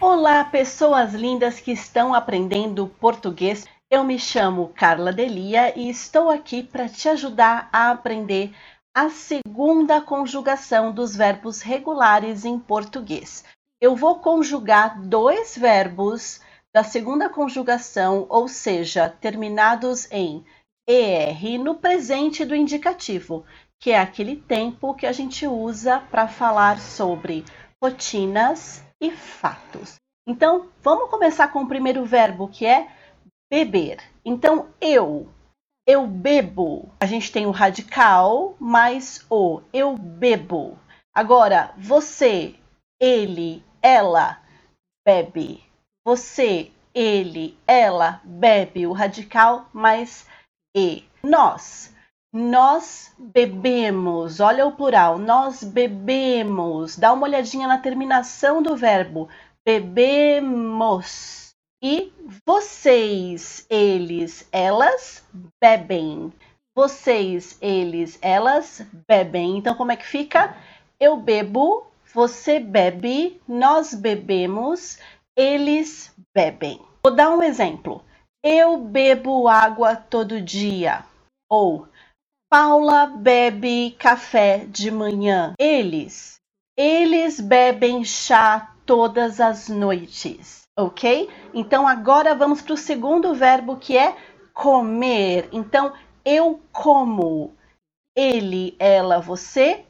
[0.00, 3.66] Olá, pessoas lindas que estão aprendendo português.
[3.90, 8.52] Eu me chamo Carla Delia e estou aqui para te ajudar a aprender
[8.94, 13.44] a segunda conjugação dos verbos regulares em português.
[13.80, 16.40] Eu vou conjugar dois verbos
[16.74, 20.44] da segunda conjugação, ou seja, terminados em
[20.88, 23.44] ER no presente do indicativo,
[23.80, 27.44] que é aquele tempo que a gente usa para falar sobre
[27.82, 29.96] rotinas e fatos.
[30.26, 32.88] Então, vamos começar com o primeiro verbo, que é
[33.50, 33.98] beber.
[34.24, 35.28] Então, eu,
[35.84, 36.88] eu bebo.
[37.00, 40.78] A gente tem o radical mais o, eu bebo.
[41.12, 42.54] Agora, você,
[43.00, 44.40] ele, ela
[45.04, 45.62] bebe.
[46.06, 48.86] Você, ele, ela bebe.
[48.86, 50.26] O radical mais
[50.74, 51.04] e.
[51.24, 51.91] Nós,
[52.32, 54.40] nós bebemos.
[54.40, 55.18] Olha o plural.
[55.18, 56.96] Nós bebemos.
[56.96, 59.28] Dá uma olhadinha na terminação do verbo
[59.64, 61.50] bebemos.
[61.82, 62.12] E
[62.46, 65.24] vocês, eles, elas
[65.60, 66.32] bebem.
[66.74, 69.58] Vocês, eles, elas bebem.
[69.58, 70.56] Então, como é que fica?
[70.98, 74.98] Eu bebo, você bebe, nós bebemos,
[75.36, 76.80] eles bebem.
[77.04, 78.04] Vou dar um exemplo.
[78.44, 81.04] Eu bebo água todo dia.
[81.50, 81.88] Ou
[82.52, 85.54] Paula bebe café de manhã.
[85.58, 86.34] Eles.
[86.76, 91.30] Eles bebem chá todas as noites, ok?
[91.54, 94.14] Então agora vamos para o segundo verbo que é
[94.52, 95.48] comer.
[95.50, 95.94] Então
[96.26, 97.54] eu como,
[98.14, 99.86] ele, ela, você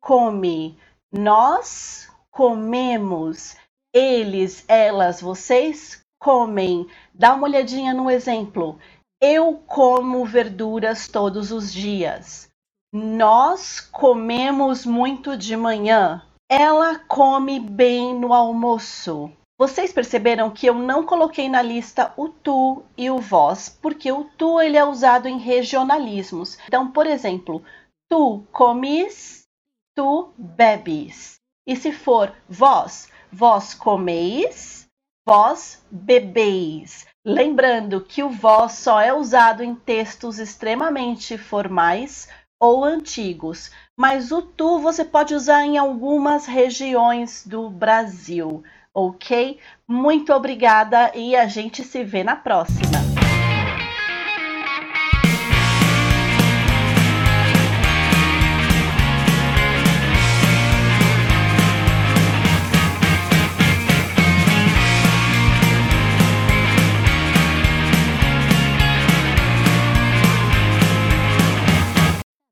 [0.00, 0.78] come,
[1.12, 3.56] nós comemos,
[3.92, 6.88] eles, elas, vocês comem.
[7.12, 8.78] Dá uma olhadinha no exemplo.
[9.20, 12.50] Eu como verduras todos os dias.
[12.92, 16.22] Nós comemos muito de manhã.
[16.50, 19.32] Ela come bem no almoço.
[19.58, 24.24] Vocês perceberam que eu não coloquei na lista o tu e o vós, porque o
[24.36, 26.58] tu ele é usado em regionalismos.
[26.66, 27.64] Então, por exemplo,
[28.10, 29.48] tu comes,
[29.94, 31.40] tu bebes.
[31.66, 34.86] E se for vós, vós comeis,
[35.26, 37.06] vós bebeis.
[37.28, 44.40] Lembrando que o vós só é usado em textos extremamente formais ou antigos, mas o
[44.40, 48.62] tu você pode usar em algumas regiões do Brasil,
[48.94, 49.58] ok?
[49.88, 53.15] Muito obrigada e a gente se vê na próxima.